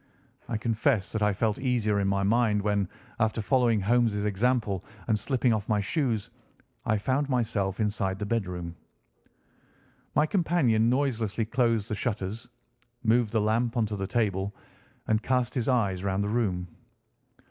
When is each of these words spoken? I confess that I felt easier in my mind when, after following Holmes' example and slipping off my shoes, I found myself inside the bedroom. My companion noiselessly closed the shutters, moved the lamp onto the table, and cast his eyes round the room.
I 0.49 0.57
confess 0.57 1.11
that 1.11 1.21
I 1.21 1.31
felt 1.31 1.59
easier 1.59 1.99
in 1.99 2.07
my 2.07 2.23
mind 2.23 2.59
when, 2.63 2.89
after 3.19 3.39
following 3.39 3.79
Holmes' 3.81 4.25
example 4.25 4.83
and 5.07 5.19
slipping 5.19 5.53
off 5.53 5.69
my 5.69 5.79
shoes, 5.79 6.31
I 6.87 6.97
found 6.97 7.29
myself 7.29 7.79
inside 7.79 8.17
the 8.17 8.25
bedroom. 8.25 8.75
My 10.15 10.25
companion 10.25 10.89
noiselessly 10.89 11.45
closed 11.45 11.87
the 11.87 11.93
shutters, 11.93 12.49
moved 13.03 13.31
the 13.31 13.41
lamp 13.41 13.77
onto 13.77 13.95
the 13.95 14.07
table, 14.07 14.55
and 15.05 15.21
cast 15.21 15.53
his 15.53 15.69
eyes 15.69 16.03
round 16.03 16.23
the 16.23 16.29
room. 16.33 16.67